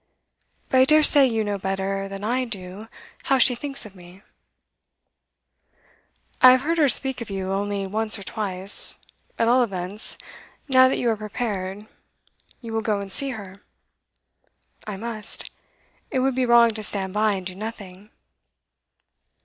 But 0.69 0.79
I 0.79 0.85
dare 0.85 1.03
say 1.03 1.27
you 1.27 1.43
know 1.43 1.59
better 1.59 2.07
than 2.09 2.23
I 2.23 2.43
do 2.43 2.87
how 3.25 3.37
she 3.37 3.53
thinks 3.53 3.85
of 3.85 3.95
me.' 3.95 4.23
'I 6.41 6.51
have 6.53 6.61
heard 6.63 6.79
her 6.79 6.89
speak 6.89 7.21
of 7.21 7.29
you 7.29 7.51
only 7.51 7.85
once 7.85 8.17
or 8.17 8.23
twice. 8.23 8.97
At 9.37 9.47
all 9.47 9.61
events, 9.61 10.17
now 10.67 10.87
that 10.89 10.97
you 10.97 11.07
are 11.11 11.15
prepared, 11.17 11.85
you 12.61 12.73
will 12.73 12.81
go 12.81 12.99
and 12.99 13.11
see 13.11 13.29
her?' 13.29 13.61
'I 14.87 14.97
must. 14.97 15.51
It 16.09 16.21
would 16.21 16.33
be 16.33 16.47
wrong 16.47 16.71
to 16.71 16.81
stand 16.81 17.13
by 17.13 17.33
and 17.33 17.45
do 17.45 17.53
nothing. 17.53 18.09